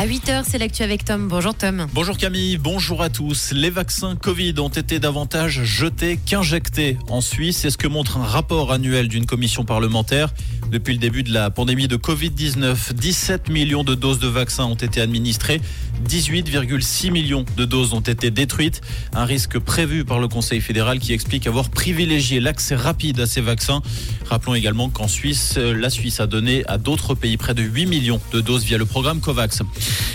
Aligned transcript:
À 0.00 0.06
8h, 0.06 0.44
c'est 0.46 0.58
l'actu 0.58 0.84
avec 0.84 1.04
Tom. 1.04 1.26
Bonjour 1.26 1.56
Tom. 1.56 1.88
Bonjour 1.92 2.16
Camille, 2.16 2.56
bonjour 2.56 3.02
à 3.02 3.10
tous. 3.10 3.50
Les 3.50 3.68
vaccins 3.68 4.14
Covid 4.14 4.54
ont 4.58 4.68
été 4.68 5.00
davantage 5.00 5.64
jetés 5.64 6.20
qu'injectés 6.24 6.96
en 7.08 7.20
Suisse. 7.20 7.56
C'est 7.56 7.70
ce 7.70 7.78
que 7.78 7.88
montre 7.88 8.16
un 8.16 8.24
rapport 8.24 8.70
annuel 8.70 9.08
d'une 9.08 9.26
commission 9.26 9.64
parlementaire. 9.64 10.32
Depuis 10.70 10.92
le 10.92 11.00
début 11.00 11.24
de 11.24 11.32
la 11.32 11.50
pandémie 11.50 11.88
de 11.88 11.96
Covid-19, 11.96 12.92
17 12.92 13.48
millions 13.48 13.82
de 13.82 13.96
doses 13.96 14.20
de 14.20 14.28
vaccins 14.28 14.66
ont 14.66 14.76
été 14.76 15.00
administrées. 15.00 15.60
18,6 16.08 17.10
millions 17.10 17.44
de 17.56 17.64
doses 17.64 17.92
ont 17.92 18.00
été 18.00 18.30
détruites. 18.30 18.82
Un 19.14 19.24
risque 19.24 19.58
prévu 19.58 20.04
par 20.04 20.20
le 20.20 20.28
Conseil 20.28 20.60
fédéral 20.60 21.00
qui 21.00 21.12
explique 21.12 21.48
avoir 21.48 21.70
privilégié 21.70 22.38
l'accès 22.38 22.76
rapide 22.76 23.18
à 23.18 23.26
ces 23.26 23.40
vaccins. 23.40 23.82
Rappelons 24.28 24.54
également 24.54 24.90
qu'en 24.90 25.08
Suisse, 25.08 25.56
la 25.56 25.90
Suisse 25.90 26.20
a 26.20 26.28
donné 26.28 26.64
à 26.68 26.78
d'autres 26.78 27.16
pays 27.16 27.36
près 27.36 27.54
de 27.54 27.62
8 27.62 27.86
millions 27.86 28.20
de 28.32 28.40
doses 28.40 28.62
via 28.62 28.78
le 28.78 28.84
programme 28.86 29.20
COVAX. 29.20 29.62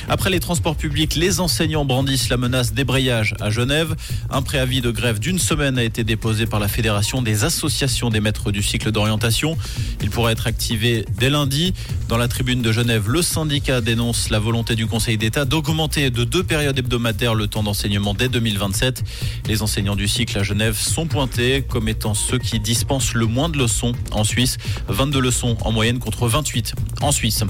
Après 0.09 0.29
les 0.29 0.39
transports 0.39 0.75
publics, 0.75 1.15
les 1.15 1.39
enseignants 1.39 1.85
brandissent 1.85 2.29
la 2.29 2.37
menace 2.37 2.73
débrayage 2.73 3.35
à 3.39 3.49
Genève. 3.49 3.95
Un 4.29 4.41
préavis 4.41 4.81
de 4.81 4.91
grève 4.91 5.19
d'une 5.19 5.39
semaine 5.39 5.77
a 5.77 5.83
été 5.83 6.03
déposé 6.03 6.45
par 6.45 6.59
la 6.59 6.67
Fédération 6.67 7.21
des 7.21 7.43
associations 7.43 8.09
des 8.09 8.19
maîtres 8.19 8.51
du 8.51 8.61
cycle 8.61 8.91
d'orientation. 8.91 9.57
Il 10.01 10.09
pourra 10.09 10.31
être 10.31 10.47
activé 10.47 11.05
dès 11.17 11.29
lundi. 11.29 11.73
Dans 12.09 12.17
la 12.17 12.27
tribune 12.27 12.61
de 12.61 12.71
Genève, 12.71 13.09
le 13.09 13.21
syndicat 13.21 13.81
dénonce 13.81 14.29
la 14.29 14.39
volonté 14.39 14.75
du 14.75 14.87
Conseil 14.87 15.17
d'État 15.17 15.45
d'augmenter 15.45 16.09
de 16.09 16.23
deux 16.23 16.43
périodes 16.43 16.77
hebdomadaires 16.77 17.33
le 17.33 17.47
temps 17.47 17.63
d'enseignement 17.63 18.13
dès 18.13 18.29
2027. 18.29 19.03
Les 19.47 19.61
enseignants 19.61 19.95
du 19.95 20.07
cycle 20.07 20.37
à 20.37 20.43
Genève 20.43 20.77
sont 20.77 21.07
pointés 21.07 21.63
comme 21.67 21.87
étant 21.87 22.13
ceux 22.13 22.37
qui 22.37 22.59
dispensent 22.59 23.13
le 23.13 23.25
moins 23.25 23.49
de 23.49 23.57
leçons 23.57 23.93
en 24.11 24.23
Suisse. 24.23 24.57
22 24.89 25.19
leçons 25.19 25.57
en 25.61 25.71
moyenne 25.71 25.99
contre 25.99 26.27
28 26.27 26.75
en 27.01 27.11
Suisse. 27.11 27.43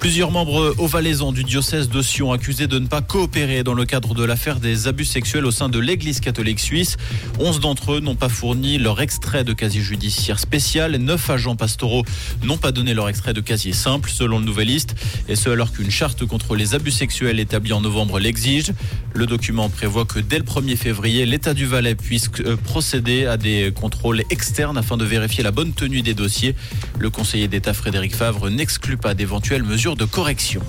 Plusieurs 0.00 0.30
membres 0.30 0.74
ovalaisants 0.78 1.32
du 1.32 1.44
diocèse 1.46 1.88
de 1.88 2.02
Sion 2.02 2.32
accusés 2.32 2.66
de 2.66 2.80
ne 2.80 2.88
pas 2.88 3.00
coopérer 3.00 3.62
dans 3.62 3.72
le 3.72 3.84
cadre 3.84 4.14
de 4.14 4.24
l'affaire 4.24 4.58
des 4.58 4.88
abus 4.88 5.04
sexuels 5.04 5.46
au 5.46 5.52
sein 5.52 5.68
de 5.68 5.78
l'Église 5.78 6.18
catholique 6.18 6.58
suisse. 6.58 6.96
Onze 7.38 7.60
d'entre 7.60 7.92
eux 7.92 8.00
n'ont 8.00 8.16
pas 8.16 8.28
fourni 8.28 8.78
leur 8.78 9.00
extrait 9.00 9.44
de 9.44 9.52
casier 9.52 9.80
judiciaire 9.80 10.40
spécial. 10.40 10.96
Neuf 10.96 11.30
agents 11.30 11.54
pastoraux 11.54 12.04
n'ont 12.42 12.58
pas 12.58 12.72
donné 12.72 12.94
leur 12.94 13.08
extrait 13.08 13.32
de 13.32 13.40
casier 13.40 13.72
simple, 13.72 14.10
selon 14.10 14.40
le 14.40 14.44
Nouvelliste, 14.44 14.96
et 15.28 15.36
ce 15.36 15.48
alors 15.48 15.72
qu'une 15.72 15.90
charte 15.90 16.26
contre 16.26 16.56
les 16.56 16.74
abus 16.74 16.90
sexuels 16.90 17.38
établie 17.38 17.72
en 17.72 17.80
novembre 17.80 18.18
l'exige. 18.18 18.72
Le 19.14 19.26
document 19.26 19.68
prévoit 19.68 20.04
que 20.04 20.18
dès 20.18 20.38
le 20.38 20.44
1er 20.44 20.76
février, 20.76 21.26
l'État 21.26 21.54
du 21.54 21.64
Valais 21.64 21.94
puisse 21.94 22.28
euh, 22.40 22.56
procéder 22.56 23.26
à 23.26 23.36
des 23.36 23.72
contrôles 23.72 24.24
externes 24.30 24.78
afin 24.78 24.96
de 24.96 25.04
vérifier 25.04 25.44
la 25.44 25.52
bonne 25.52 25.72
tenue 25.72 26.02
des 26.02 26.14
dossiers. 26.14 26.56
Le 26.98 27.08
conseiller 27.08 27.46
d'État 27.46 27.72
Frédéric 27.72 28.16
Favre 28.16 28.50
n'exclut 28.50 28.96
pas 28.96 29.14
d'éventuelles 29.14 29.62
mesures 29.62 29.96
de 29.96 30.04
correction. 30.04 30.60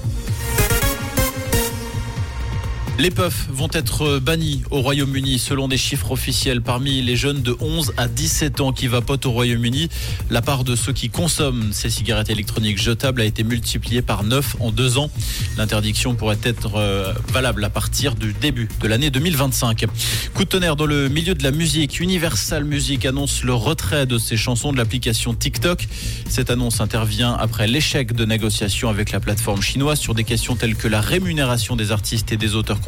Les 3.00 3.12
puffs 3.12 3.48
vont 3.52 3.70
être 3.73 4.17
bannis 4.17 4.64
au 4.72 4.81
Royaume-Uni 4.81 5.38
selon 5.38 5.67
des 5.67 5.78
chiffres 5.78 6.09
officiels. 6.09 6.64
Parmi 6.64 7.03
les 7.03 7.16
jeunes 7.16 7.44
de 7.44 7.56
11 7.59 7.94
à 7.95 8.08
17 8.08 8.59
ans 8.59 8.72
qui 8.72 8.88
vapotent 8.88 9.28
au 9.28 9.31
Royaume-Uni, 9.31 9.90
la 10.31 10.42
part 10.42 10.64
de 10.64 10.76
ceux 10.76 10.94
qui 10.94 11.12
consomment 11.12 11.72
ces 11.73 11.92
cigarettes 11.92 12.31
électroniques 12.31 12.81
jetables 12.81 13.22
a 13.22 13.25
été 13.25 13.44
multipliée 13.44 14.02
par 14.02 14.23
9 14.23 14.56
en 14.62 14.72
deux 14.72 14.98
ans. 14.98 15.12
L'interdiction 15.59 16.16
pourrait 16.16 16.40
être 16.42 16.75
euh, 16.78 17.14
valable 17.31 17.64
à 17.64 17.70
partir 17.70 18.16
du 18.16 18.34
début 18.34 18.68
de 18.81 18.88
l'année 18.88 19.12
2025. 19.12 19.86
Coup 20.34 20.44
de 20.44 20.50
tonnerre 20.50 20.75
dans 20.75 20.88
le 20.88 21.08
milieu 21.08 21.36
de 21.36 21.44
la 21.44 21.52
musique. 21.52 22.00
Universal 22.00 22.64
Music 22.64 23.06
annonce 23.06 23.44
le 23.44 23.53
retrait 23.53 24.08
de 24.08 24.18
ses 24.18 24.38
chansons 24.38 24.72
de 24.72 24.78
l'application 24.78 25.36
TikTok. 25.36 25.88
Cette 26.28 26.50
annonce 26.50 26.81
intervient 26.81 27.36
après 27.40 27.68
l'échec 27.68 28.14
de 28.14 28.25
négociations 28.25 28.90
avec 28.90 29.12
la 29.12 29.20
plateforme 29.20 29.62
chinoise 29.62 30.00
sur 30.00 30.16
des 30.16 30.23
questions 30.23 30.56
telles 30.56 30.75
que 30.75 30.88
la 30.88 31.00
rémunération 31.00 31.75
des 31.75 31.92
artistes 31.92 32.31
et 32.31 32.38
des 32.38 32.56
auteurs 32.56 32.81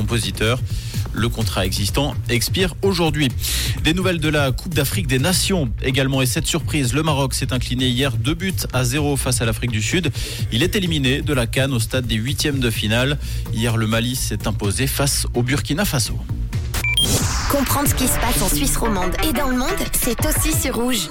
Le 1.13 1.27
contrat 1.29 1.65
existant 1.65 2.15
expire 2.29 2.75
aujourd'hui. 2.81 3.29
Des 3.83 3.93
nouvelles 3.93 4.19
de 4.19 4.29
la 4.29 4.51
Coupe 4.51 4.73
d'Afrique 4.73 5.07
des 5.07 5.19
Nations 5.19 5.69
également. 5.81 6.21
Et 6.21 6.25
cette 6.25 6.47
surprise, 6.47 6.93
le 6.93 7.03
Maroc 7.03 7.33
s'est 7.33 7.51
incliné 7.51 7.87
hier 7.87 8.15
deux 8.15 8.33
buts 8.33 8.53
à 8.73 8.83
zéro 8.83 9.17
face 9.17 9.41
à 9.41 9.45
l'Afrique 9.45 9.71
du 9.71 9.81
Sud. 9.81 10.11
Il 10.51 10.63
est 10.63 10.75
éliminé 10.75 11.21
de 11.21 11.33
la 11.33 11.47
Cannes 11.47 11.73
au 11.73 11.79
stade 11.79 12.07
des 12.07 12.15
huitièmes 12.15 12.59
de 12.59 12.69
finale. 12.69 13.17
Hier, 13.53 13.75
le 13.77 13.87
Mali 13.87 14.15
s'est 14.15 14.47
imposé 14.47 14.87
face 14.87 15.27
au 15.33 15.43
Burkina 15.43 15.85
Faso. 15.85 16.17
Comprendre 17.51 17.89
ce 17.89 17.95
qui 17.95 18.07
se 18.07 18.19
passe 18.19 18.41
en 18.41 18.49
Suisse 18.49 18.77
romande 18.77 19.11
et 19.27 19.33
dans 19.33 19.47
le 19.49 19.57
monde, 19.57 19.69
c'est 19.93 20.19
aussi 20.25 20.53
sur 20.53 20.75
Rouge. 20.75 21.09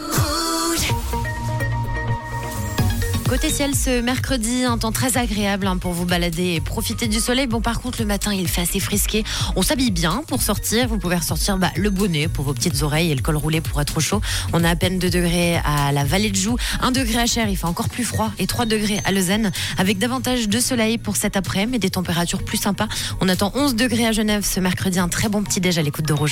Côté 3.28 3.50
ciel, 3.50 3.75
ce 3.75 4.00
mercredi, 4.00 4.65
un 4.65 4.78
temps 4.78 4.91
très 4.91 5.19
agréable 5.19 5.66
hein, 5.66 5.77
pour 5.77 5.93
vous 5.93 6.06
balader 6.06 6.55
et 6.55 6.61
profiter 6.62 7.09
du 7.09 7.21
soleil. 7.21 7.47
Bon, 7.47 7.61
par 7.61 7.83
contre, 7.83 8.00
le 8.00 8.06
matin, 8.06 8.33
il 8.33 8.49
fait 8.49 8.62
assez 8.62 8.81
frisqué. 8.81 9.22
On 9.55 9.61
s'habille 9.61 9.91
bien 9.91 10.22
pour 10.27 10.41
sortir. 10.41 10.89
Vous 10.89 10.97
pouvez 10.97 11.16
ressortir 11.16 11.59
bah, 11.59 11.71
le 11.77 11.91
bonnet 11.91 12.27
pour 12.27 12.47
vos 12.47 12.55
petites 12.55 12.83
oreilles 12.83 13.11
et 13.12 13.15
le 13.15 13.21
col 13.21 13.37
roulé 13.37 13.61
pour 13.61 13.83
être 13.83 13.99
au 13.99 14.00
chaud. 14.00 14.22
On 14.55 14.65
a 14.65 14.71
à 14.71 14.77
peine 14.77 14.99
2 14.99 15.11
degrés 15.11 15.56
à 15.62 15.93
la 15.93 16.05
vallée 16.05 16.31
de 16.31 16.37
Joux, 16.37 16.56
1 16.81 16.91
degré 16.91 17.19
à 17.19 17.27
Cher, 17.27 17.50
il 17.50 17.56
fait 17.59 17.66
encore 17.66 17.91
plus 17.91 18.05
froid, 18.05 18.33
et 18.39 18.47
3 18.47 18.65
degrés 18.65 18.99
à 19.05 19.12
Lausanne, 19.12 19.53
avec 19.77 19.99
davantage 19.99 20.49
de 20.49 20.59
soleil 20.59 20.97
pour 20.97 21.16
cet 21.16 21.37
après-midi 21.37 21.77
et 21.77 21.78
des 21.78 21.91
températures 21.91 22.43
plus 22.43 22.56
sympas. 22.56 22.89
On 23.21 23.28
attend 23.28 23.53
11 23.55 23.77
degrés 23.77 24.06
à 24.06 24.12
Genève 24.12 24.43
ce 24.43 24.59
mercredi, 24.59 24.99
un 24.99 25.09
très 25.09 25.28
bon 25.28 25.43
petit 25.43 25.60
déj 25.60 25.77
à 25.77 25.83
l'écoute 25.83 26.06
de 26.06 26.15
Rouge. 26.15 26.27